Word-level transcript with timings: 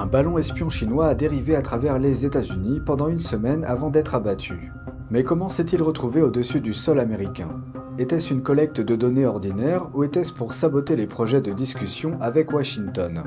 Un 0.00 0.06
ballon 0.06 0.38
espion 0.38 0.70
chinois 0.70 1.08
a 1.08 1.14
dérivé 1.14 1.54
à 1.54 1.60
travers 1.60 1.98
les 1.98 2.24
États-Unis 2.24 2.80
pendant 2.80 3.08
une 3.08 3.18
semaine 3.18 3.66
avant 3.66 3.90
d'être 3.90 4.14
abattu. 4.14 4.72
Mais 5.10 5.24
comment 5.24 5.50
s'est-il 5.50 5.82
retrouvé 5.82 6.22
au-dessus 6.22 6.62
du 6.62 6.72
sol 6.72 7.00
américain? 7.00 7.50
Était-ce 7.98 8.32
une 8.32 8.42
collecte 8.42 8.80
de 8.80 8.96
données 8.96 9.26
ordinaires 9.26 9.90
ou 9.92 10.02
était-ce 10.02 10.32
pour 10.32 10.54
saboter 10.54 10.96
les 10.96 11.06
projets 11.06 11.42
de 11.42 11.52
discussion 11.52 12.16
avec 12.22 12.50
Washington? 12.50 13.24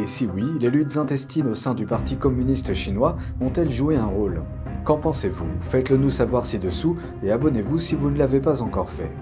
Et 0.00 0.06
si 0.06 0.26
oui, 0.26 0.46
les 0.58 0.70
luttes 0.70 0.96
intestines 0.96 1.48
au 1.48 1.54
sein 1.54 1.74
du 1.74 1.84
Parti 1.84 2.16
communiste 2.16 2.72
chinois 2.72 3.16
ont-elles 3.42 3.70
joué 3.70 3.98
un 3.98 4.06
rôle? 4.06 4.42
Qu'en 4.86 4.96
pensez-vous? 4.96 5.44
Faites-le 5.60 5.98
nous 5.98 6.08
savoir 6.08 6.46
ci-dessous 6.46 6.96
et 7.22 7.30
abonnez-vous 7.30 7.76
si 7.76 7.94
vous 7.94 8.10
ne 8.10 8.16
l'avez 8.16 8.40
pas 8.40 8.62
encore 8.62 8.88
fait. 8.88 9.12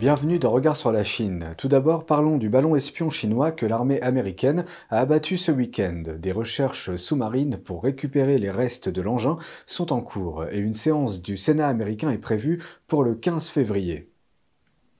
Bienvenue 0.00 0.38
dans 0.38 0.50
Regard 0.50 0.76
sur 0.76 0.92
la 0.92 1.04
Chine. 1.04 1.48
Tout 1.58 1.68
d'abord, 1.68 2.06
parlons 2.06 2.38
du 2.38 2.48
ballon 2.48 2.74
espion 2.74 3.10
chinois 3.10 3.52
que 3.52 3.66
l'armée 3.66 4.00
américaine 4.00 4.64
a 4.88 5.00
abattu 5.00 5.36
ce 5.36 5.52
week-end. 5.52 6.02
Des 6.18 6.32
recherches 6.32 6.96
sous-marines 6.96 7.58
pour 7.58 7.82
récupérer 7.82 8.38
les 8.38 8.50
restes 8.50 8.88
de 8.88 9.02
l'engin 9.02 9.36
sont 9.66 9.92
en 9.92 10.00
cours 10.00 10.46
et 10.50 10.56
une 10.56 10.72
séance 10.72 11.20
du 11.20 11.36
Sénat 11.36 11.68
américain 11.68 12.10
est 12.10 12.16
prévue 12.16 12.62
pour 12.86 13.04
le 13.04 13.14
15 13.14 13.50
février. 13.50 14.10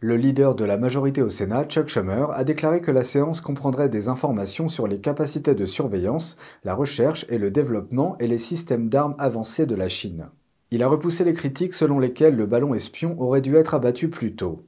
Le 0.01 0.19
leader 0.19 0.55
de 0.55 0.67
la 0.67 0.77
majorité 0.77 1.23
au 1.23 1.31
Sénat, 1.31 1.65
Chuck 1.65 1.89
Schumer, 1.89 2.31
a 2.33 2.45
déclaré 2.45 2.83
que 2.83 2.91
la 2.91 3.03
séance 3.03 3.41
comprendrait 3.41 3.89
des 3.89 4.11
informations 4.11 4.69
sur 4.69 4.87
les 4.87 5.01
capacités 5.01 5.55
de 5.55 5.65
surveillance, 5.65 6.37
la 6.63 6.75
recherche 6.75 7.25
et 7.31 7.39
le 7.39 7.51
développement 7.51 8.19
et 8.19 8.27
les 8.27 8.37
systèmes 8.37 8.91
d'armes 8.91 9.15
avancés 9.19 9.65
de 9.65 9.77
la 9.77 9.89
Chine. 9.89 10.29
Il 10.71 10.83
a 10.83 10.89
repoussé 10.89 11.25
les 11.25 11.33
critiques 11.33 11.73
selon 11.73 11.99
lesquelles 11.99 12.37
le 12.37 12.45
ballon 12.45 12.75
espion 12.75 13.19
aurait 13.19 13.41
dû 13.41 13.57
être 13.57 13.73
abattu 13.73 14.11
plus 14.11 14.37
tôt. 14.37 14.67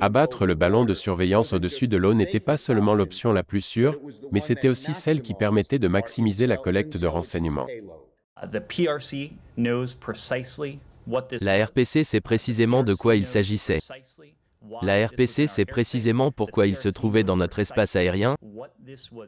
Abattre 0.00 0.46
le 0.46 0.54
ballon 0.54 0.84
de 0.84 0.94
surveillance 0.94 1.52
au-dessus 1.52 1.88
de 1.88 1.96
l'eau 1.96 2.14
n'était 2.14 2.40
pas 2.40 2.56
seulement 2.56 2.94
l'option 2.94 3.32
la 3.32 3.42
plus 3.42 3.60
sûre, 3.60 3.98
mais 4.30 4.40
c'était 4.40 4.68
aussi 4.68 4.94
celle 4.94 5.20
qui 5.20 5.34
permettait 5.34 5.78
de 5.78 5.88
maximiser 5.88 6.46
la 6.46 6.56
collecte 6.56 6.96
de 6.96 7.06
renseignements. 7.06 7.66
La 11.40 11.64
RPC 11.66 12.04
sait 12.04 12.20
précisément 12.20 12.82
de 12.82 12.94
quoi 12.94 13.16
il 13.16 13.26
s'agissait. 13.26 13.80
La 14.82 15.06
RPC 15.06 15.46
sait 15.46 15.64
précisément 15.64 16.30
pourquoi 16.30 16.66
il 16.66 16.76
se 16.76 16.88
trouvait 16.88 17.24
dans 17.24 17.36
notre 17.36 17.58
espace 17.58 17.96
aérien. 17.96 18.36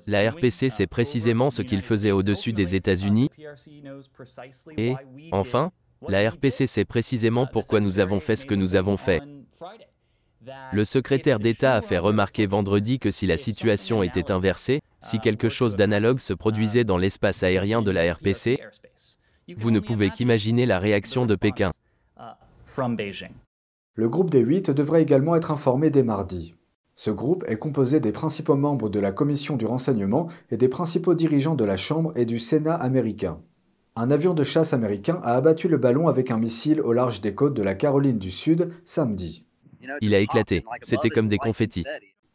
La 0.06 0.30
RPC 0.30 0.70
sait 0.70 0.86
précisément 0.86 1.50
ce 1.50 1.62
qu'il 1.62 1.82
faisait 1.82 2.12
au-dessus 2.12 2.52
des 2.52 2.74
États-Unis. 2.74 3.30
Et, 4.76 4.94
enfin, 5.32 5.72
la 6.08 6.30
RPC 6.30 6.66
sait 6.66 6.84
précisément 6.84 7.46
pourquoi 7.46 7.80
nous 7.80 8.00
avons 8.00 8.20
fait 8.20 8.36
ce 8.36 8.46
que 8.46 8.54
nous 8.54 8.76
avons 8.76 8.96
fait. 8.96 9.22
Le 10.72 10.84
secrétaire 10.84 11.40
d'État 11.40 11.74
a 11.74 11.80
fait 11.80 11.98
remarquer 11.98 12.46
vendredi 12.46 12.98
que 12.98 13.10
si 13.10 13.26
la 13.26 13.36
situation 13.36 14.02
était 14.02 14.30
inversée, 14.30 14.80
si 15.00 15.18
quelque 15.18 15.48
chose 15.48 15.76
d'analogue 15.76 16.20
se 16.20 16.32
produisait 16.32 16.84
dans 16.84 16.98
l'espace 16.98 17.42
aérien 17.42 17.82
de 17.82 17.90
la 17.90 18.12
RPC, 18.14 18.60
vous 19.56 19.70
ne 19.70 19.80
pouvez 19.80 20.10
qu'imaginer 20.10 20.66
la 20.66 20.78
réaction 20.78 21.26
de 21.26 21.34
Pékin. 21.34 21.70
Le 23.94 24.08
groupe 24.08 24.30
des 24.30 24.40
8 24.40 24.70
devrait 24.70 25.02
également 25.02 25.34
être 25.36 25.50
informé 25.50 25.90
dès 25.90 26.02
mardi. 26.02 26.54
Ce 26.96 27.10
groupe 27.10 27.44
est 27.46 27.58
composé 27.58 28.00
des 28.00 28.12
principaux 28.12 28.56
membres 28.56 28.88
de 28.88 29.00
la 29.00 29.12
Commission 29.12 29.56
du 29.56 29.66
renseignement 29.66 30.28
et 30.50 30.56
des 30.56 30.68
principaux 30.68 31.14
dirigeants 31.14 31.54
de 31.54 31.64
la 31.64 31.76
Chambre 31.76 32.12
et 32.16 32.24
du 32.24 32.38
Sénat 32.38 32.74
américain. 32.74 33.40
Un 33.98 34.10
avion 34.10 34.34
de 34.34 34.44
chasse 34.44 34.74
américain 34.74 35.20
a 35.22 35.36
abattu 35.36 35.68
le 35.68 35.78
ballon 35.78 36.06
avec 36.06 36.30
un 36.30 36.36
missile 36.36 36.82
au 36.82 36.92
large 36.92 37.22
des 37.22 37.34
côtes 37.34 37.54
de 37.54 37.62
la 37.62 37.74
Caroline 37.74 38.18
du 38.18 38.30
Sud 38.30 38.68
samedi. 38.84 39.46
Il 40.02 40.14
a 40.14 40.18
éclaté, 40.18 40.62
c'était 40.82 41.08
comme 41.08 41.28
des 41.28 41.38
confettis. 41.38 41.84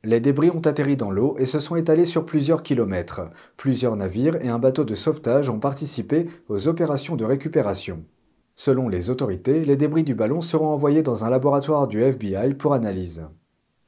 Les 0.04 0.20
débris 0.20 0.50
ont 0.50 0.62
atterri 0.62 0.98
dans 0.98 1.12
l'eau 1.12 1.36
et 1.38 1.46
se 1.46 1.60
sont 1.60 1.76
étalés 1.76 2.06
sur 2.06 2.26
plusieurs 2.26 2.64
kilomètres. 2.64 3.22
Plusieurs 3.58 3.96
navires 3.96 4.44
et 4.44 4.50
un 4.50 4.58
bateau 4.58 4.86
de 4.86 4.96
sauvetage 4.96 5.52
ont 5.52 5.60
participé 5.60 6.26
aux 6.50 6.68
opérations 6.68 7.16
de 7.16 7.26
récupération. 7.26 8.04
Selon 8.56 8.90
les 8.90 9.12
autorités, 9.12 9.64
les 9.64 9.78
débris 9.78 10.04
du 10.04 10.16
ballon 10.16 10.42
seront 10.42 10.70
envoyés 10.70 11.04
dans 11.04 11.26
un 11.26 11.30
laboratoire 11.30 11.88
du 11.88 12.02
FBI 12.02 12.56
pour 12.56 12.74
analyse. 12.74 13.24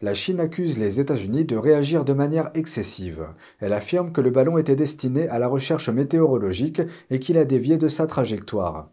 La 0.04 0.14
Chine 0.14 0.42
accuse 0.42 0.78
les 0.80 1.00
États-Unis 1.00 1.46
de 1.46 1.56
réagir 1.56 2.04
de 2.04 2.12
manière 2.12 2.52
excessive. 2.56 3.26
Elle 3.62 3.72
affirme 3.72 4.12
que 4.12 4.20
le 4.20 4.32
ballon 4.32 4.58
était 4.58 4.76
destiné 4.76 5.30
à 5.30 5.40
la 5.40 5.48
recherche 5.48 5.88
météorologique 5.88 6.82
et 7.10 7.20
qu'il 7.20 7.38
a 7.38 7.46
dévié 7.46 7.78
de 7.78 7.88
sa 7.88 8.06
trajectoire. 8.06 8.90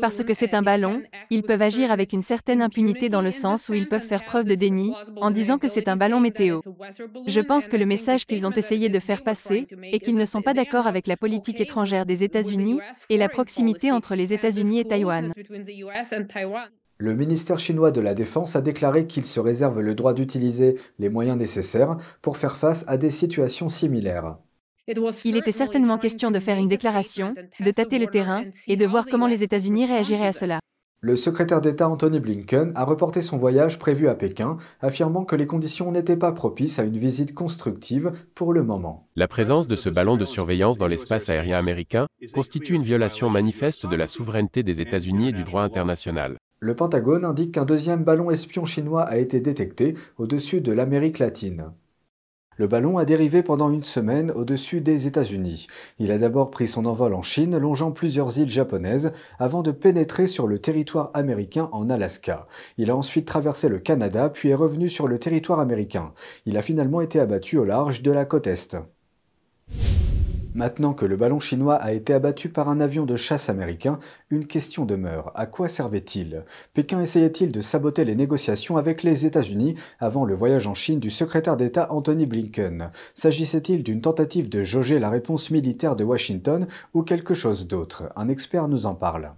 Parce 0.00 0.24
que 0.24 0.32
c'est 0.32 0.54
un 0.54 0.62
ballon, 0.62 1.02
ils 1.28 1.42
peuvent 1.42 1.60
agir 1.60 1.92
avec 1.92 2.14
une 2.14 2.22
certaine 2.22 2.62
impunité 2.62 3.10
dans 3.10 3.20
le 3.20 3.32
sens 3.32 3.68
où 3.68 3.74
ils 3.74 3.86
peuvent 3.86 4.00
faire 4.00 4.24
preuve 4.24 4.46
de 4.46 4.54
déni, 4.54 4.94
en 5.16 5.30
disant 5.30 5.58
que 5.58 5.68
c'est 5.68 5.88
un 5.88 5.96
ballon 5.96 6.20
météo. 6.20 6.60
Je 7.26 7.40
pense 7.40 7.68
que 7.68 7.76
le 7.76 7.84
message 7.84 8.24
qu'ils 8.24 8.46
ont 8.46 8.52
essayé 8.52 8.88
de 8.88 8.98
faire 8.98 9.22
passer 9.22 9.66
est 9.92 9.98
qu'ils 9.98 10.16
ne 10.16 10.24
sont 10.24 10.40
pas 10.40 10.54
d'accord 10.54 10.86
avec 10.86 11.06
la 11.06 11.18
politique 11.18 11.60
étrangère 11.60 12.06
des 12.06 12.22
États-Unis 12.22 12.80
et 13.10 13.18
la 13.18 13.28
proximité 13.28 13.92
entre 13.92 14.14
les 14.14 14.32
États-Unis 14.32 14.78
et 14.78 14.84
Taïwan. 14.86 15.34
Le 16.98 17.14
ministère 17.14 17.58
chinois 17.58 17.90
de 17.90 18.00
la 18.00 18.14
Défense 18.14 18.54
a 18.54 18.60
déclaré 18.60 19.06
qu'il 19.06 19.24
se 19.24 19.40
réserve 19.40 19.80
le 19.80 19.96
droit 19.96 20.14
d'utiliser 20.14 20.78
les 21.00 21.08
moyens 21.08 21.36
nécessaires 21.36 21.96
pour 22.22 22.36
faire 22.36 22.56
face 22.56 22.84
à 22.86 22.96
des 22.96 23.10
situations 23.10 23.68
similaires. 23.68 24.36
Il 25.24 25.36
était 25.36 25.50
certainement 25.50 25.98
question 25.98 26.30
de 26.30 26.38
faire 26.38 26.58
une 26.58 26.68
déclaration, 26.68 27.34
de 27.58 27.70
tâter 27.70 27.98
le 27.98 28.06
terrain 28.06 28.44
et 28.68 28.76
de 28.76 28.86
voir 28.86 29.06
comment 29.10 29.26
les 29.26 29.42
États-Unis 29.42 29.86
réagiraient 29.86 30.28
à 30.28 30.32
cela. 30.32 30.60
Le 31.00 31.16
secrétaire 31.16 31.60
d'État 31.60 31.88
Anthony 31.88 32.18
Blinken 32.18 32.72
a 32.76 32.84
reporté 32.84 33.20
son 33.20 33.36
voyage 33.36 33.78
prévu 33.78 34.08
à 34.08 34.14
Pékin, 34.14 34.56
affirmant 34.80 35.24
que 35.24 35.36
les 35.36 35.46
conditions 35.46 35.90
n'étaient 35.90 36.16
pas 36.16 36.32
propices 36.32 36.78
à 36.78 36.84
une 36.84 36.96
visite 36.96 37.34
constructive 37.34 38.12
pour 38.34 38.54
le 38.54 38.62
moment. 38.62 39.06
La 39.14 39.28
présence 39.28 39.66
de 39.66 39.76
ce 39.76 39.90
ballon 39.90 40.16
de 40.16 40.24
surveillance 40.24 40.78
dans 40.78 40.86
l'espace 40.86 41.28
aérien 41.28 41.58
américain 41.58 42.06
constitue 42.32 42.72
une 42.72 42.84
violation 42.84 43.28
manifeste 43.28 43.86
de 43.86 43.96
la 43.96 44.06
souveraineté 44.06 44.62
des 44.62 44.80
États-Unis 44.80 45.28
et 45.28 45.32
du 45.32 45.44
droit 45.44 45.62
international. 45.62 46.38
Le 46.60 46.74
Pentagone 46.74 47.24
indique 47.24 47.52
qu'un 47.52 47.64
deuxième 47.64 48.04
ballon 48.04 48.30
espion 48.30 48.64
chinois 48.64 49.02
a 49.02 49.18
été 49.18 49.40
détecté 49.40 49.94
au-dessus 50.18 50.60
de 50.60 50.72
l'Amérique 50.72 51.18
latine. 51.18 51.72
Le 52.56 52.68
ballon 52.68 52.98
a 52.98 53.04
dérivé 53.04 53.42
pendant 53.42 53.70
une 53.70 53.82
semaine 53.82 54.30
au-dessus 54.30 54.80
des 54.80 55.08
États-Unis. 55.08 55.66
Il 55.98 56.12
a 56.12 56.18
d'abord 56.18 56.50
pris 56.50 56.68
son 56.68 56.86
envol 56.86 57.14
en 57.14 57.22
Chine, 57.22 57.58
longeant 57.58 57.90
plusieurs 57.90 58.38
îles 58.38 58.50
japonaises, 58.50 59.12
avant 59.40 59.62
de 59.62 59.72
pénétrer 59.72 60.28
sur 60.28 60.46
le 60.46 60.60
territoire 60.60 61.10
américain 61.14 61.68
en 61.72 61.90
Alaska. 61.90 62.46
Il 62.78 62.90
a 62.90 62.96
ensuite 62.96 63.26
traversé 63.26 63.68
le 63.68 63.80
Canada, 63.80 64.30
puis 64.30 64.50
est 64.50 64.54
revenu 64.54 64.88
sur 64.88 65.08
le 65.08 65.18
territoire 65.18 65.58
américain. 65.58 66.12
Il 66.46 66.56
a 66.56 66.62
finalement 66.62 67.00
été 67.00 67.18
abattu 67.18 67.58
au 67.58 67.64
large 67.64 68.02
de 68.02 68.12
la 68.12 68.24
côte 68.24 68.46
Est. 68.46 68.76
Maintenant 70.54 70.94
que 70.94 71.04
le 71.04 71.16
ballon 71.16 71.40
chinois 71.40 71.74
a 71.74 71.92
été 71.92 72.14
abattu 72.14 72.48
par 72.48 72.68
un 72.68 72.78
avion 72.78 73.06
de 73.06 73.16
chasse 73.16 73.48
américain, 73.48 73.98
une 74.30 74.46
question 74.46 74.84
demeure. 74.84 75.32
À 75.34 75.46
quoi 75.46 75.66
servait-il? 75.66 76.44
Pékin 76.74 77.00
essayait-il 77.00 77.50
de 77.50 77.60
saboter 77.60 78.04
les 78.04 78.14
négociations 78.14 78.76
avec 78.76 79.02
les 79.02 79.26
États-Unis 79.26 79.74
avant 79.98 80.24
le 80.24 80.34
voyage 80.34 80.68
en 80.68 80.74
Chine 80.74 81.00
du 81.00 81.10
secrétaire 81.10 81.56
d'État 81.56 81.92
Anthony 81.92 82.26
Blinken? 82.26 82.92
S'agissait-il 83.14 83.82
d'une 83.82 84.00
tentative 84.00 84.48
de 84.48 84.62
jauger 84.62 85.00
la 85.00 85.10
réponse 85.10 85.50
militaire 85.50 85.96
de 85.96 86.04
Washington 86.04 86.68
ou 86.94 87.02
quelque 87.02 87.34
chose 87.34 87.66
d'autre? 87.66 88.04
Un 88.14 88.28
expert 88.28 88.68
nous 88.68 88.86
en 88.86 88.94
parle. 88.94 89.32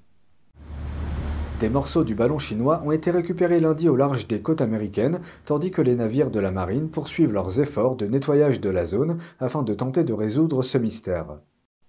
Des 1.59 1.71
morceaux 1.71 2.05
du 2.05 2.15
ballon 2.15 2.39
chinois 2.39 2.83
ont 2.85 2.93
été 2.93 3.11
récupérés 3.11 3.61
lundi 3.61 3.89
au 3.89 3.97
large 3.97 4.29
des 4.29 4.43
côtes 4.43 4.61
américaines, 4.61 5.21
tandis 5.47 5.71
que 5.71 5.81
les 5.81 5.97
navires 5.97 6.31
de 6.31 6.39
la 6.39 6.51
marine 6.51 6.91
poursuivent 6.91 7.33
leurs 7.33 7.61
efforts 7.61 7.97
de 7.97 8.05
nettoyage 8.05 8.61
de 8.61 8.69
la 8.69 8.85
zone 8.85 9.17
afin 9.41 9.63
de 9.63 9.73
tenter 9.73 10.05
de 10.05 10.13
résoudre 10.13 10.63
ce 10.63 10.77
mystère. 10.77 11.39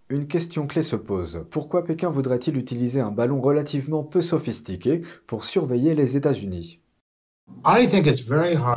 Une 0.09 0.27
question 0.27 0.67
clé 0.67 0.83
se 0.83 0.95
pose. 0.95 1.43
Pourquoi 1.51 1.83
Pékin 1.83 2.09
voudrait-il 2.09 2.55
utiliser 2.55 3.01
un 3.01 3.11
ballon 3.11 3.41
relativement 3.41 4.03
peu 4.03 4.21
sophistiqué 4.21 5.01
pour 5.27 5.43
surveiller 5.43 5.95
les 5.95 6.15
États-Unis? 6.15 6.79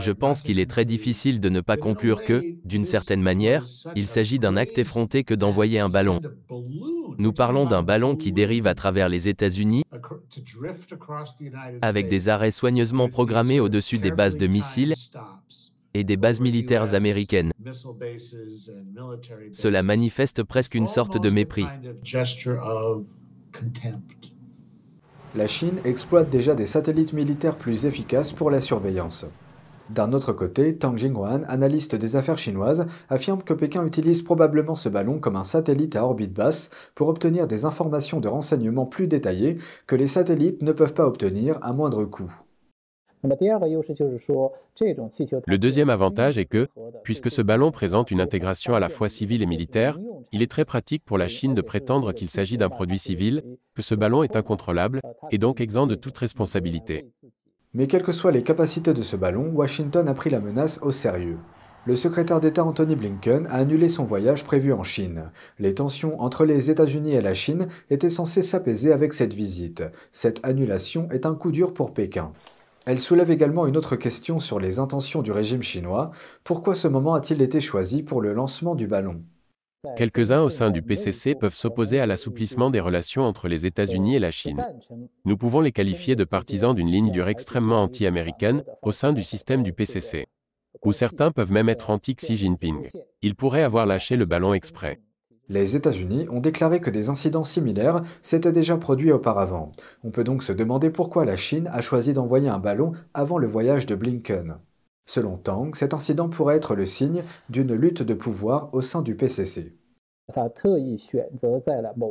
Je 0.00 0.10
pense 0.10 0.42
qu'il 0.42 0.58
est 0.58 0.68
très 0.68 0.84
difficile 0.84 1.40
de 1.40 1.48
ne 1.48 1.60
pas 1.60 1.76
conclure 1.76 2.24
que, 2.24 2.42
d'une 2.64 2.84
certaine 2.84 3.22
manière, 3.22 3.64
il 3.94 4.08
s'agit 4.08 4.38
d'un 4.38 4.56
acte 4.56 4.78
effronté 4.78 5.22
que 5.24 5.34
d'envoyer 5.34 5.78
un 5.78 5.88
ballon. 5.88 6.20
Nous 7.18 7.32
parlons 7.32 7.66
d'un 7.66 7.82
ballon 7.82 8.16
qui 8.16 8.32
dérive 8.32 8.66
à 8.66 8.74
travers 8.74 9.08
les 9.08 9.28
États-Unis 9.28 9.84
avec 11.82 12.08
des 12.08 12.28
arrêts 12.28 12.50
soigneusement 12.50 13.08
programmés 13.08 13.60
au-dessus 13.60 13.98
des 13.98 14.10
bases 14.10 14.36
de 14.36 14.46
missiles 14.46 14.94
et 15.94 16.04
des 16.04 16.16
bases 16.16 16.40
militaires 16.40 16.94
américaines. 16.94 17.52
Cela 19.52 19.82
manifeste 19.82 20.42
presque 20.42 20.74
une 20.74 20.86
sorte 20.86 21.20
de 21.20 21.30
mépris. 21.30 21.66
La 25.36 25.46
Chine 25.46 25.78
exploite 25.84 26.28
déjà 26.28 26.56
des 26.56 26.66
satellites 26.66 27.12
militaires 27.12 27.56
plus 27.56 27.86
efficaces 27.86 28.32
pour 28.32 28.50
la 28.50 28.58
surveillance. 28.58 29.26
D'un 29.88 30.12
autre 30.12 30.32
côté, 30.32 30.76
Tang 30.76 30.96
Jinghuan, 30.96 31.44
analyste 31.46 31.94
des 31.94 32.16
affaires 32.16 32.36
chinoises, 32.36 32.86
affirme 33.08 33.44
que 33.44 33.54
Pékin 33.54 33.86
utilise 33.86 34.22
probablement 34.22 34.74
ce 34.74 34.88
ballon 34.88 35.20
comme 35.20 35.36
un 35.36 35.44
satellite 35.44 35.94
à 35.94 36.04
orbite 36.04 36.32
basse 36.32 36.70
pour 36.96 37.06
obtenir 37.06 37.46
des 37.46 37.64
informations 37.64 38.18
de 38.18 38.26
renseignement 38.26 38.86
plus 38.86 39.06
détaillées 39.06 39.58
que 39.86 39.94
les 39.94 40.08
satellites 40.08 40.62
ne 40.62 40.72
peuvent 40.72 40.94
pas 40.94 41.06
obtenir 41.06 41.58
à 41.62 41.72
moindre 41.72 42.04
coût. 42.04 42.32
Le 43.22 43.36
deuxième 45.58 45.90
avantage 45.90 46.38
est 46.38 46.46
que, 46.46 46.68
puisque 47.02 47.30
ce 47.30 47.42
ballon 47.42 47.70
présente 47.70 48.10
une 48.10 48.20
intégration 48.20 48.74
à 48.74 48.80
la 48.80 48.88
fois 48.88 49.10
civile 49.10 49.42
et 49.42 49.46
militaire, 49.46 49.98
il 50.32 50.42
est 50.42 50.50
très 50.50 50.64
pratique 50.64 51.04
pour 51.04 51.18
la 51.18 51.28
Chine 51.28 51.54
de 51.54 51.60
prétendre 51.60 52.12
qu'il 52.12 52.30
s'agit 52.30 52.56
d'un 52.56 52.70
produit 52.70 52.98
civil, 52.98 53.42
que 53.74 53.82
ce 53.82 53.94
ballon 53.94 54.22
est 54.22 54.36
incontrôlable, 54.36 55.02
et 55.30 55.38
donc 55.38 55.60
exempt 55.60 55.86
de 55.86 55.96
toute 55.96 56.16
responsabilité. 56.16 57.06
Mais 57.74 57.86
quelles 57.86 58.02
que 58.02 58.12
soient 58.12 58.32
les 58.32 58.42
capacités 58.42 58.94
de 58.94 59.02
ce 59.02 59.16
ballon, 59.16 59.52
Washington 59.54 60.08
a 60.08 60.14
pris 60.14 60.30
la 60.30 60.40
menace 60.40 60.80
au 60.82 60.90
sérieux. 60.90 61.38
Le 61.86 61.96
secrétaire 61.96 62.40
d'État 62.40 62.64
Anthony 62.64 62.94
Blinken 62.94 63.46
a 63.46 63.56
annulé 63.56 63.88
son 63.88 64.04
voyage 64.04 64.44
prévu 64.44 64.72
en 64.72 64.82
Chine. 64.82 65.30
Les 65.58 65.74
tensions 65.74 66.20
entre 66.20 66.44
les 66.44 66.70
États-Unis 66.70 67.14
et 67.14 67.22
la 67.22 67.32
Chine 67.32 67.68
étaient 67.90 68.10
censées 68.10 68.42
s'apaiser 68.42 68.92
avec 68.92 69.12
cette 69.12 69.34
visite. 69.34 69.84
Cette 70.12 70.44
annulation 70.44 71.08
est 71.10 71.26
un 71.26 71.34
coup 71.34 71.52
dur 71.52 71.72
pour 71.72 71.94
Pékin. 71.94 72.32
Elle 72.86 73.00
soulève 73.00 73.30
également 73.30 73.66
une 73.66 73.76
autre 73.76 73.96
question 73.96 74.38
sur 74.38 74.58
les 74.58 74.78
intentions 74.78 75.22
du 75.22 75.32
régime 75.32 75.62
chinois. 75.62 76.10
Pourquoi 76.44 76.74
ce 76.74 76.88
moment 76.88 77.14
a-t-il 77.14 77.42
été 77.42 77.60
choisi 77.60 78.02
pour 78.02 78.20
le 78.20 78.32
lancement 78.32 78.74
du 78.74 78.86
ballon? 78.86 79.22
Quelques-uns 79.96 80.42
au 80.42 80.50
sein 80.50 80.70
du 80.70 80.82
PCC 80.82 81.34
peuvent 81.34 81.54
s'opposer 81.54 82.00
à 82.00 82.06
l'assouplissement 82.06 82.70
des 82.70 82.80
relations 82.80 83.22
entre 83.22 83.48
les 83.48 83.64
États-Unis 83.64 84.16
et 84.16 84.18
la 84.18 84.30
Chine. 84.30 84.66
Nous 85.24 85.36
pouvons 85.38 85.60
les 85.60 85.72
qualifier 85.72 86.16
de 86.16 86.24
partisans 86.24 86.74
d'une 86.74 86.90
ligne 86.90 87.10
dure 87.10 87.28
extrêmement 87.28 87.82
anti-américaine 87.82 88.62
au 88.82 88.92
sein 88.92 89.12
du 89.12 89.24
système 89.24 89.62
du 89.62 89.72
PCC. 89.72 90.26
Ou 90.84 90.92
certains 90.92 91.30
peuvent 91.30 91.52
même 91.52 91.68
être 91.68 91.90
anti-Xi 91.90 92.36
Jinping. 92.36 92.90
Ils 93.22 93.34
pourraient 93.34 93.62
avoir 93.62 93.86
lâché 93.86 94.16
le 94.16 94.26
ballon 94.26 94.52
exprès. 94.52 95.00
Les 95.50 95.74
États-Unis 95.74 96.28
ont 96.30 96.38
déclaré 96.38 96.80
que 96.80 96.90
des 96.90 97.08
incidents 97.08 97.42
similaires 97.42 98.02
s'étaient 98.22 98.52
déjà 98.52 98.76
produits 98.76 99.10
auparavant. 99.10 99.72
On 100.04 100.12
peut 100.12 100.22
donc 100.22 100.44
se 100.44 100.52
demander 100.52 100.90
pourquoi 100.90 101.24
la 101.24 101.34
Chine 101.34 101.68
a 101.72 101.80
choisi 101.80 102.12
d'envoyer 102.12 102.48
un 102.48 102.60
ballon 102.60 102.92
avant 103.14 103.36
le 103.36 103.48
voyage 103.48 103.84
de 103.84 103.96
Blinken. 103.96 104.58
Selon 105.06 105.38
Tang, 105.38 105.74
cet 105.74 105.92
incident 105.92 106.28
pourrait 106.28 106.54
être 106.54 106.76
le 106.76 106.86
signe 106.86 107.24
d'une 107.48 107.74
lutte 107.74 108.04
de 108.04 108.14
pouvoir 108.14 108.72
au 108.72 108.80
sein 108.80 109.02
du 109.02 109.16
PCC. 109.16 109.74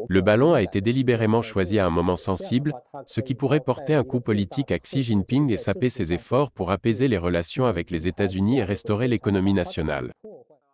Le 0.09 0.19
ballon 0.19 0.53
a 0.53 0.61
été 0.61 0.81
délibérément 0.81 1.41
choisi 1.41 1.79
à 1.79 1.85
un 1.85 1.89
moment 1.89 2.17
sensible, 2.17 2.73
ce 3.05 3.21
qui 3.21 3.35
pourrait 3.35 3.61
porter 3.61 3.93
un 3.93 4.03
coup 4.03 4.19
politique 4.19 4.71
à 4.71 4.79
Xi 4.79 5.01
Jinping 5.03 5.49
et 5.49 5.55
saper 5.55 5.87
ses 5.89 6.11
efforts 6.11 6.51
pour 6.51 6.71
apaiser 6.71 7.07
les 7.07 7.17
relations 7.17 7.65
avec 7.65 7.89
les 7.89 8.09
États-Unis 8.09 8.59
et 8.59 8.65
restaurer 8.65 9.07
l'économie 9.07 9.53
nationale. 9.53 10.11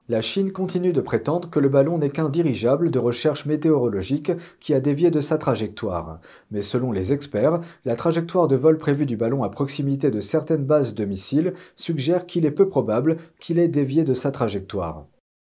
La 0.07 0.21
Chine 0.21 0.51
continue 0.51 0.93
de 0.93 1.01
prétendre 1.01 1.49
que 1.49 1.59
le 1.59 1.67
ballon 1.67 1.97
n'est 1.97 2.11
qu'un 2.11 2.29
dirigeable 2.29 2.91
de 2.91 2.99
recherche 2.99 3.47
météorologique 3.47 4.31
qui 4.59 4.75
a 4.75 4.79
dévié 4.79 5.09
de 5.09 5.19
sa 5.19 5.39
trajectoire. 5.39 6.19
Mais 6.51 6.61
selon 6.61 6.91
les 6.91 7.11
experts, 7.11 7.59
la 7.85 7.95
trajectoire 7.95 8.47
de 8.47 8.55
vol 8.55 8.77
prévue 8.77 9.07
du 9.07 9.17
ballon 9.17 9.43
à 9.43 9.49
proximité 9.49 10.11
de 10.11 10.19
certaines 10.19 10.63
bases 10.63 10.93
de 10.93 11.05
missiles 11.05 11.55
suggère 11.75 12.27
qu'il 12.27 12.45
est 12.45 12.51
peu 12.51 12.69
probable 12.69 13.17
qu'il 13.39 13.57
ait 13.57 13.67
dévié 13.67 14.03
de 14.03 14.13
sa 14.13 14.29
trajectoire. 14.29 15.07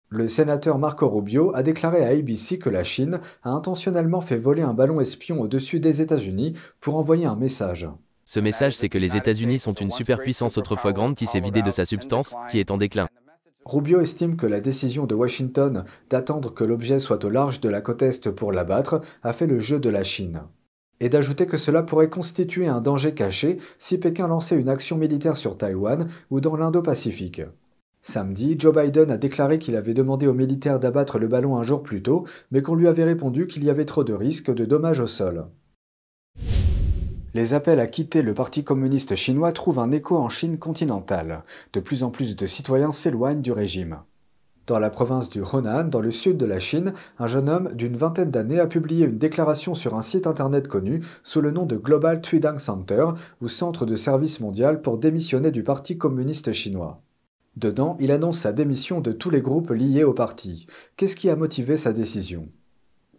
Le 0.09 0.27
sénateur 0.27 0.79
Marco 0.79 1.07
Rubio 1.07 1.51
a 1.53 1.61
déclaré 1.61 2.03
à 2.03 2.17
ABC 2.17 2.57
que 2.57 2.71
la 2.71 2.83
Chine 2.83 3.19
a 3.43 3.51
intentionnellement 3.51 4.21
fait 4.21 4.37
voler 4.37 4.63
un 4.63 4.73
ballon 4.73 4.99
espion 4.99 5.39
au-dessus 5.39 5.79
des 5.79 6.01
États-Unis 6.01 6.55
pour 6.81 6.95
envoyer 6.95 7.27
un 7.27 7.35
message. 7.35 7.87
Ce 8.25 8.39
message, 8.39 8.75
c'est 8.75 8.89
que 8.89 8.97
les 8.97 9.15
États-Unis 9.15 9.59
sont 9.59 9.73
une 9.73 9.91
superpuissance 9.91 10.57
autrefois 10.57 10.93
grande 10.93 11.15
qui 11.15 11.27
s'est 11.27 11.41
vidée 11.41 11.61
de 11.61 11.71
sa 11.71 11.85
substance, 11.85 12.33
qui 12.49 12.59
est 12.59 12.71
en 12.71 12.77
déclin. 12.77 13.07
Rubio 13.67 13.99
estime 13.99 14.37
que 14.37 14.47
la 14.47 14.61
décision 14.61 15.05
de 15.07 15.13
Washington 15.13 15.83
d'attendre 16.09 16.53
que 16.53 16.63
l'objet 16.63 16.99
soit 16.99 17.25
au 17.25 17.29
large 17.29 17.59
de 17.59 17.67
la 17.67 17.81
côte 17.81 18.01
Est 18.01 18.31
pour 18.31 18.53
l'abattre 18.53 19.01
a 19.23 19.33
fait 19.33 19.45
le 19.45 19.59
jeu 19.59 19.77
de 19.77 19.89
la 19.89 20.03
Chine. 20.03 20.43
Et 21.01 21.09
d'ajouter 21.09 21.47
que 21.47 21.57
cela 21.57 21.83
pourrait 21.83 22.09
constituer 22.09 22.67
un 22.67 22.79
danger 22.79 23.13
caché 23.13 23.57
si 23.77 23.97
Pékin 23.97 24.29
lançait 24.29 24.55
une 24.55 24.69
action 24.69 24.97
militaire 24.97 25.35
sur 25.35 25.57
Taïwan 25.57 26.07
ou 26.31 26.39
dans 26.39 26.55
l'Indo-Pacifique. 26.55 27.41
Samedi, 28.01 28.55
Joe 28.57 28.73
Biden 28.73 29.11
a 29.11 29.17
déclaré 29.17 29.59
qu'il 29.59 29.75
avait 29.75 29.93
demandé 29.93 30.27
aux 30.27 30.33
militaires 30.33 30.79
d'abattre 30.79 31.19
le 31.19 31.27
ballon 31.27 31.57
un 31.57 31.63
jour 31.63 31.83
plus 31.83 32.01
tôt, 32.01 32.23
mais 32.51 32.61
qu'on 32.61 32.75
lui 32.75 32.87
avait 32.87 33.03
répondu 33.03 33.47
qu'il 33.47 33.65
y 33.65 33.69
avait 33.69 33.83
trop 33.83 34.05
de 34.05 34.13
risques 34.13 34.53
de 34.53 34.63
dommages 34.63 35.01
au 35.01 35.07
sol. 35.07 35.45
Les 37.37 37.53
appels 37.53 37.79
à 37.79 37.85
quitter 37.85 38.23
le 38.23 38.33
Parti 38.33 38.63
communiste 38.63 39.13
chinois 39.13 39.51
trouvent 39.51 39.77
un 39.77 39.91
écho 39.91 40.17
en 40.17 40.27
Chine 40.27 40.57
continentale. 40.57 41.43
De 41.71 41.79
plus 41.79 42.01
en 42.01 42.09
plus 42.09 42.35
de 42.35 42.47
citoyens 42.47 42.91
s'éloignent 42.91 43.43
du 43.43 43.51
régime. 43.51 43.99
Dans 44.65 44.79
la 44.79 44.89
province 44.89 45.29
du 45.29 45.43
Henan, 45.43 45.83
dans 45.83 45.99
le 45.99 46.09
sud 46.09 46.37
de 46.37 46.47
la 46.47 46.57
Chine, 46.57 46.93
un 47.19 47.27
jeune 47.27 47.47
homme 47.47 47.71
d'une 47.75 47.95
vingtaine 47.95 48.31
d'années 48.31 48.59
a 48.59 48.65
publié 48.65 49.05
une 49.05 49.19
déclaration 49.19 49.75
sur 49.75 49.93
un 49.93 50.01
site 50.01 50.25
internet 50.25 50.67
connu 50.67 51.03
sous 51.21 51.39
le 51.39 51.51
nom 51.51 51.67
de 51.67 51.77
Global 51.77 52.21
Tuidang 52.21 52.57
Center, 52.57 53.05
ou 53.39 53.47
Centre 53.47 53.85
de 53.85 53.95
service 53.95 54.39
mondial 54.39 54.81
pour 54.81 54.97
démissionner 54.97 55.51
du 55.51 55.61
Parti 55.61 55.99
communiste 55.99 56.53
chinois. 56.53 57.03
Dedans, 57.55 57.97
il 57.99 58.11
annonce 58.11 58.39
sa 58.39 58.51
démission 58.51 58.99
de 58.99 59.11
tous 59.11 59.29
les 59.29 59.41
groupes 59.41 59.69
liés 59.69 60.03
au 60.03 60.13
parti. 60.13 60.65
Qu'est-ce 60.95 61.15
qui 61.15 61.29
a 61.29 61.35
motivé 61.35 61.77
sa 61.77 61.93
décision? 61.93 62.49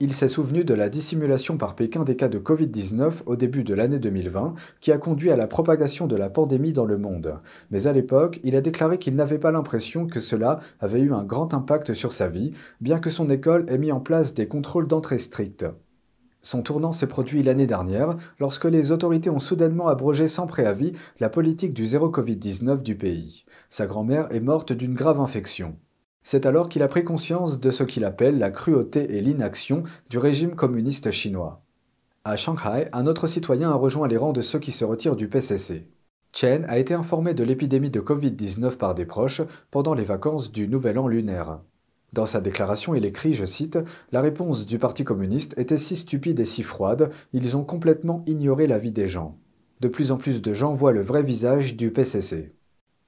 Il 0.01 0.13
s'est 0.13 0.29
souvenu 0.29 0.65
de 0.65 0.75
la 0.75 0.89
dissimulation 0.89 1.57
par 1.57 1.75
Pékin 1.75 2.05
des 2.05 2.17
cas 2.17 2.29
de 2.29 2.39
Covid-19 2.39 3.23
au 3.27 3.37
début 3.37 3.65
de 3.65 3.75
l'année 3.75 3.99
2020, 3.99 4.55
qui 4.81 4.93
a 4.93 4.99
conduit 4.99 5.31
à 5.31 5.37
la 5.37 5.47
propagation 5.47 6.07
de 6.07 6.17
la 6.17 6.31
pandémie 6.31 6.73
dans 6.73 6.85
le 6.85 6.99
monde. 6.99 7.41
Mais 7.71 7.87
à 7.87 7.93
l'époque, 7.93 8.41
il 8.45 8.55
a 8.55 8.61
déclaré 8.61 8.99
qu'il 8.99 9.17
n'avait 9.17 9.39
pas 9.39 9.51
l'impression 9.51 10.07
que 10.07 10.21
cela 10.21 10.61
avait 10.81 11.01
eu 11.01 11.13
un 11.13 11.25
grand 11.25 11.53
impact 11.53 11.95
sur 11.95 12.13
sa 12.13 12.29
vie, 12.29 12.53
bien 12.81 13.01
que 13.01 13.11
son 13.11 13.29
école 13.29 13.65
ait 13.69 13.79
mis 13.79 13.93
en 13.93 14.01
place 14.01 14.35
des 14.35 14.47
contrôles 14.47 14.87
d'entrée 14.87 15.19
stricts. 15.19 15.67
Son 16.43 16.63
tournant 16.63 16.93
s'est 16.93 17.09
produit 17.09 17.43
l'année 17.43 17.67
dernière, 17.67 18.17
lorsque 18.39 18.65
les 18.65 18.93
autorités 18.93 19.31
ont 19.31 19.41
soudainement 19.41 19.89
abrogé 19.89 20.29
sans 20.29 20.47
préavis 20.47 20.93
la 21.19 21.29
politique 21.29 21.75
du 21.75 21.85
zéro 21.87 22.09
Covid-19 22.11 22.83
du 22.83 22.97
pays. 22.97 23.45
Sa 23.69 23.87
grand-mère 23.87 24.29
est 24.33 24.41
morte 24.41 24.73
d'une 24.73 24.95
grave 24.95 25.21
infection. 25.21 25.77
C'est 26.23 26.47
alors 26.47 26.69
qu'il 26.69 26.83
a 26.83 26.89
pris 26.89 27.05
conscience 27.05 27.61
de 27.61 27.71
ce 27.71 27.85
qu'il 27.85 28.05
appelle 28.05 28.39
la 28.39 28.51
cruauté 28.51 29.17
et 29.17 29.21
l'inaction 29.21 29.83
du 30.11 30.19
régime 30.19 30.55
communiste 30.55 31.11
chinois. 31.11 31.63
À 32.25 32.37
Shanghai, 32.37 32.87
un 32.93 33.07
autre 33.07 33.27
citoyen 33.27 33.71
a 33.71 33.75
rejoint 33.75 34.09
les 34.09 34.19
rangs 34.19 34.33
de 34.33 34.43
ceux 34.43 34.59
qui 34.59 34.73
se 34.73 34.85
retirent 34.85 35.17
du 35.17 35.29
PCC. 35.29 35.89
Chen 36.33 36.67
a 36.69 36.79
été 36.79 36.93
informé 36.93 37.33
de 37.33 37.43
l'épidémie 37.43 37.91
de 37.91 38.01
Covid-19 38.01 38.77
par 38.77 38.95
des 38.95 39.07
proches 39.07 39.41
pendant 39.71 39.95
les 39.95 40.05
vacances 40.05 40.53
du 40.53 40.69
Nouvel 40.69 40.99
An 40.99 41.09
lunaire. 41.09 41.61
Dans 42.13 42.27
sa 42.27 42.41
déclaration, 42.41 42.95
il 42.95 43.05
écrit, 43.05 43.33
je 43.33 43.45
cite, 43.45 43.79
La 44.13 44.21
réponse 44.21 44.67
du 44.67 44.79
Parti 44.79 45.05
communiste 45.05 45.59
était 45.59 45.79
si 45.79 45.97
stupide 45.97 46.41
et 46.41 46.45
si 46.45 46.63
froide, 46.63 47.11
ils 47.33 47.57
ont 47.57 47.65
complètement 47.65 48.23
ignoré 48.27 48.67
la 48.67 48.79
vie 48.79 48.93
des 48.93 49.09
gens. 49.09 49.37
De 49.81 49.89
plus 49.89 50.11
en 50.13 50.17
plus 50.17 50.43
de 50.43 50.55
gens 50.55 50.75
voient 50.75 50.93
le 50.93 51.03
vrai 51.03 51.23
visage 51.23 51.77
du 51.77 51.91
PCC. 51.93 52.53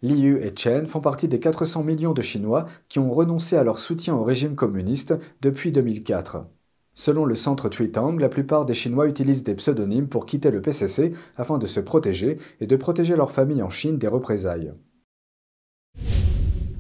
Liu 0.03 0.41
et 0.43 0.55
Chen 0.57 0.87
font 0.87 1.01
partie 1.01 1.29
des 1.29 1.41
400 1.41 1.83
millions 1.83 2.15
de 2.15 2.23
Chinois 2.23 2.65
qui 2.89 2.99
ont 2.99 3.11
renoncé 3.11 3.57
à 3.57 3.65
leur 3.65 3.79
soutien 3.79 4.15
au 4.15 4.25
régime 4.25 4.55
communiste 4.55 5.15
depuis 5.43 5.73
2004. 5.73 6.47
Selon 6.95 7.27
le 7.27 7.35
centre 7.35 7.69
Tweetang, 7.69 8.19
la 8.19 8.31
plupart 8.31 8.65
des 8.65 8.75
Chinois 8.75 9.07
utilisent 9.07 9.45
des 9.45 9.55
pseudonymes 9.55 10.09
pour 10.09 10.25
quitter 10.25 10.51
le 10.51 10.63
PCC 10.63 11.13
afin 11.37 11.59
de 11.59 11.67
se 11.67 11.81
protéger 11.81 12.39
et 12.61 12.67
de 12.67 12.77
protéger 12.77 13.15
leur 13.15 13.31
famille 13.31 13.63
en 13.63 13.71
Chine 13.71 13.99
des 13.99 14.09
représailles. 14.09 14.73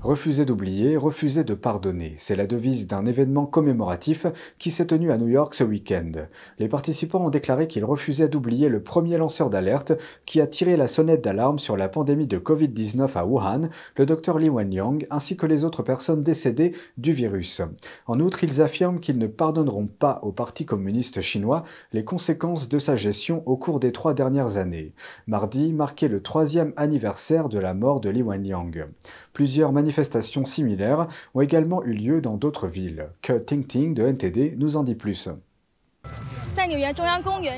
Refuser 0.03 0.47
d'oublier, 0.47 0.97
refuser 0.97 1.45
de 1.45 1.53
pardonner, 1.53 2.15
c'est 2.17 2.35
la 2.35 2.47
devise 2.47 2.87
d'un 2.87 3.05
événement 3.05 3.45
commémoratif 3.45 4.25
qui 4.59 4.71
s'est 4.71 4.87
tenu 4.87 5.13
à 5.13 5.19
New 5.19 5.29
York 5.29 5.53
ce 5.53 5.63
week-end. 5.63 6.13
Les 6.59 6.69
participants 6.69 7.27
ont 7.27 7.29
déclaré 7.29 7.69
qu'ils 7.69 7.85
refusaient 7.85 8.31
d'oublier 8.31 8.71
le 8.71 8.83
premier 8.83 9.19
lanceur 9.19 9.51
d'alerte 9.51 9.93
qui 10.25 10.41
a 10.41 10.47
tiré 10.47 10.79
la 10.79 10.89
sonnette 10.89 11.23
d'alarme 11.23 11.59
sur 11.59 11.77
la 11.77 11.91
pandémie 11.91 12.27
de 12.27 12.39
Covid-19 12.39 13.11
à 13.15 13.27
Wuhan, 13.27 13.69
le 13.97 14.07
docteur 14.07 14.39
Li 14.39 14.49
Wenliang, 14.49 15.05
ainsi 15.11 15.37
que 15.37 15.45
les 15.45 15.67
autres 15.67 15.83
personnes 15.83 16.23
décédées 16.23 16.73
du 16.97 17.13
virus. 17.13 17.61
En 18.07 18.21
outre, 18.21 18.43
ils 18.43 18.63
affirment 18.63 19.01
qu'ils 19.01 19.19
ne 19.19 19.27
pardonneront 19.27 19.87
pas 19.87 20.21
au 20.23 20.33
Parti 20.33 20.65
communiste 20.65 21.21
chinois 21.21 21.63
les 21.93 22.05
conséquences 22.05 22.71
de 22.71 22.79
sa 22.79 22.97
gestion 22.97 23.43
au 23.45 23.59
cours 23.59 23.81
des 23.81 23.93
trois 23.93 24.15
dernières 24.15 24.57
années. 24.57 24.95
Mardi 25.27 25.75
marquait 25.75 26.09
le 26.09 26.23
troisième 26.23 26.73
anniversaire 26.77 27.51
de 27.51 27.59
la 27.59 27.75
mort 27.75 28.01
de 28.01 28.09
Li 28.09 28.23
Wenliang. 28.23 28.87
Plusieurs 29.33 29.73
manifestations 29.73 30.45
similaires 30.45 31.07
ont 31.35 31.41
également 31.41 31.83
eu 31.85 31.93
lieu 31.93 32.21
dans 32.21 32.37
d'autres 32.37 32.67
villes. 32.67 33.09
Que 33.23 33.35
Ting 33.35 33.67
Ting 33.67 33.95
de 33.95 34.05
NTD 34.05 34.55
nous 34.59 34.77
en 34.77 34.83
dit 34.83 34.95
plus. 34.95 35.29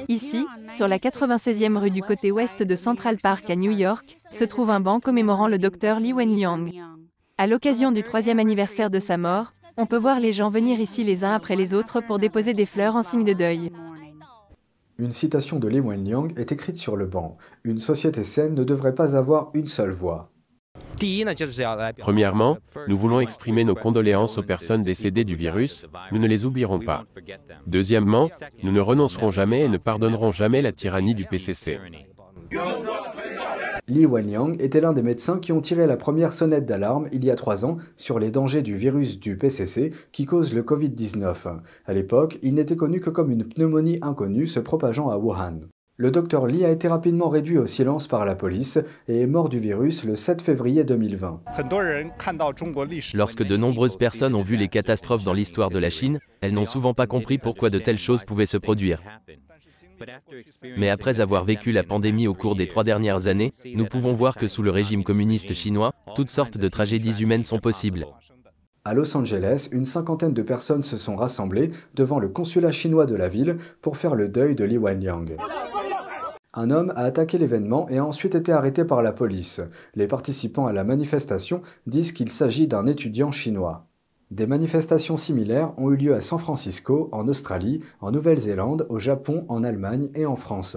Ici, 0.09 0.47
sur 0.69 0.88
la 0.88 0.99
96e 0.99 1.76
rue 1.76 1.91
du 1.91 2.02
côté 2.02 2.31
ouest 2.31 2.62
de 2.62 2.76
Central 2.76 3.17
Park 3.17 3.49
à 3.50 3.57
New 3.57 3.71
York, 3.71 4.17
se 4.31 4.45
trouve 4.45 4.71
un 4.71 4.81
banc 4.81 5.00
commémorant 5.00 5.49
le 5.49 5.59
docteur 5.59 6.00
Li 6.00 6.12
Wenliang. 6.12 6.71
À 7.38 7.47
l'occasion 7.47 7.93
du 7.93 8.02
troisième 8.02 8.38
anniversaire 8.38 8.91
de 8.91 8.99
sa 8.99 9.17
mort, 9.17 9.52
on 9.76 9.87
peut 9.87 9.97
voir 9.97 10.21
les 10.21 10.33
gens 10.33 10.50
venir 10.50 10.81
ici 10.81 11.02
les 11.02 11.25
uns 11.25 11.33
après 11.33 11.57
les 11.57 11.73
autres 11.73 12.00
pour 12.00 12.19
déposer 12.19 12.52
des 12.52 12.67
fleurs 12.67 12.97
en 12.97 13.02
signe 13.02 13.25
de 13.25 13.33
deuil. 13.33 13.73
Une 14.99 15.12
citation 15.12 15.59
de 15.59 15.69
Li 15.69 15.81
Wenliang 15.81 16.29
est 16.37 16.52
écrite 16.52 16.76
sur 16.76 16.97
le 16.97 17.07
banc. 17.07 17.38
Une 17.64 17.79
société 17.79 18.23
saine 18.23 18.55
ne 18.55 18.64
devrait 18.64 18.95
pas 18.95 19.17
avoir 19.17 19.50
une 19.55 19.67
seule 19.67 19.91
voix. 19.91 20.32
Premièrement, 21.99 22.59
nous 22.88 22.97
voulons 22.97 23.21
exprimer 23.21 23.64
nos 23.64 23.75
condoléances 23.75 24.38
aux 24.38 24.42
personnes 24.42 24.82
décédées 24.82 25.25
du 25.25 25.37
virus, 25.37 25.87
nous 26.11 26.18
ne 26.18 26.26
les 26.26 26.47
oublierons 26.47 26.80
pas. 26.80 27.04
Deuxièmement, 27.66 28.28
nous 28.62 28.73
ne 28.73 28.80
renoncerons 28.80 29.30
jamais 29.30 29.62
et 29.62 29.68
ne 29.68 29.78
pardonnerons 29.78 30.32
jamais 30.32 30.62
la 30.62 30.73
tyrannie 30.73 31.14
du 31.14 31.25
PCC. 31.25 31.78
Li 33.88 34.06
Wenliang 34.06 34.54
était 34.61 34.80
l'un 34.80 34.92
des 34.92 35.02
médecins 35.02 35.40
qui 35.40 35.50
ont 35.50 35.61
tiré 35.61 35.88
la 35.88 35.97
première 35.97 36.32
sonnette 36.32 36.66
d'alarme 36.66 37.09
il 37.12 37.25
y 37.25 37.30
a 37.30 37.35
trois 37.35 37.66
ans 37.66 37.78
sur 37.97 38.21
les 38.21 38.30
dangers 38.30 38.62
du 38.62 38.76
virus 38.76 39.18
du 39.18 39.37
PCC 39.37 39.92
qui 40.12 40.25
cause 40.25 40.54
le 40.54 40.62
Covid-19. 40.62 41.59
À 41.85 41.92
l'époque, 41.92 42.38
il 42.42 42.54
n'était 42.54 42.76
connu 42.76 43.00
que 43.00 43.11
comme 43.11 43.32
une 43.32 43.44
pneumonie 43.44 43.99
inconnue 44.02 44.47
se 44.47 44.61
propageant 44.61 45.11
à 45.11 45.18
Wuhan. 45.18 45.62
Le 46.02 46.11
docteur 46.11 46.49
Li 46.49 46.64
a 46.64 46.71
été 46.73 46.88
rapidement 46.88 47.28
réduit 47.28 47.59
au 47.59 47.66
silence 47.66 48.09
par 48.09 48.26
la 48.26 48.35
police 48.35 48.80
et 49.06 49.21
est 49.21 49.26
mort 49.28 49.49
du 49.49 49.61
virus 49.61 50.02
le 50.02 50.16
7 50.16 50.42
février 50.42 50.82
2020. 50.82 51.42
Lorsque 53.14 53.44
de 53.44 53.56
nombreuses 53.56 53.94
personnes 53.94 54.35
ont 54.35 54.42
vu 54.42 54.56
les 54.56 54.66
catastrophes 54.66 55.23
dans 55.23 55.32
l'histoire 55.32 55.71
de 55.71 55.78
la 55.78 55.90
Chine, 55.90 56.18
elles 56.40 56.54
n'ont 56.54 56.66
souvent 56.66 56.92
pas 56.92 57.06
compris 57.06 57.38
pourquoi 57.38 57.71
de 57.71 57.78
telles 57.78 58.00
choses 58.00 58.25
pouvaient 58.25 58.47
se 58.47 58.56
produire. 58.56 59.00
Mais 60.76 60.90
après 60.90 61.21
avoir 61.21 61.44
vécu 61.44 61.71
la 61.71 61.85
pandémie 61.85 62.26
au 62.26 62.35
cours 62.35 62.56
des 62.56 62.66
trois 62.66 62.82
dernières 62.82 63.28
années, 63.28 63.50
nous 63.76 63.87
pouvons 63.87 64.12
voir 64.12 64.35
que 64.35 64.49
sous 64.49 64.64
le 64.64 64.71
régime 64.71 65.04
communiste 65.04 65.54
chinois, 65.54 65.92
toutes 66.16 66.30
sortes 66.30 66.59
de 66.59 66.66
tragédies 66.66 67.23
humaines 67.23 67.44
sont 67.44 67.61
possibles. 67.61 68.09
À 68.85 68.94
Los 68.94 69.16
Angeles, 69.16 69.68
une 69.71 69.85
cinquantaine 69.85 70.35
de 70.35 70.42
personnes 70.42 70.82
se 70.82 70.97
sont 70.97 71.14
rassemblées 71.14 71.71
devant 71.94 72.18
le 72.18 72.28
consulat 72.28 72.73
chinois 72.73 73.06
de 73.06 73.14
la 73.14 73.28
ville 73.28 73.59
pour 73.80 73.97
faire 73.97 74.16
le 74.16 74.26
deuil 74.26 74.56
de 74.56 74.64
Li 74.64 74.78
Wenliang. 74.78 75.37
Un 76.54 76.71
homme 76.71 76.92
a 76.97 77.04
attaqué 77.04 77.38
l'événement 77.38 77.88
et 77.88 77.97
a 77.97 78.04
ensuite 78.04 78.35
été 78.35 78.52
arrêté 78.52 78.85
par 78.85 79.02
la 79.02 79.12
police. 79.12 79.62
Les 79.94 80.06
participants 80.06 80.66
à 80.66 80.73
la 80.73 80.85
manifestation 80.85 81.62
disent 81.87 82.12
qu'il 82.12 82.30
s'agit 82.30 82.66
d'un 82.66 82.87
étudiant 82.87 83.32
chinois. 83.32 83.87
Des 84.30 84.47
manifestations 84.47 85.16
similaires 85.16 85.73
ont 85.78 85.90
eu 85.90 85.97
lieu 85.97 86.14
à 86.14 86.21
San 86.21 86.38
Francisco, 86.38 87.09
en 87.12 87.26
Australie, 87.28 87.80
en 88.00 88.11
Nouvelle-Zélande, 88.11 88.87
au 88.90 88.99
Japon, 88.99 89.47
en 89.49 89.64
Allemagne 89.64 90.11
et 90.14 90.26
en 90.26 90.37
France. 90.37 90.76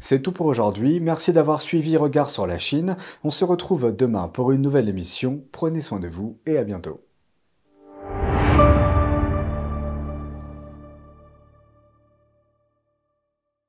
C'est 0.00 0.20
tout 0.20 0.32
pour 0.32 0.46
aujourd'hui, 0.46 1.00
merci 1.00 1.32
d'avoir 1.32 1.62
suivi 1.62 1.96
Regard 1.96 2.28
sur 2.28 2.46
la 2.46 2.58
Chine. 2.58 2.96
On 3.24 3.30
se 3.30 3.44
retrouve 3.44 3.94
demain 3.96 4.28
pour 4.28 4.52
une 4.52 4.60
nouvelle 4.60 4.88
émission. 4.88 5.42
Prenez 5.50 5.80
soin 5.80 5.98
de 5.98 6.08
vous 6.08 6.38
et 6.46 6.58
à 6.58 6.64
bientôt. 6.64 7.00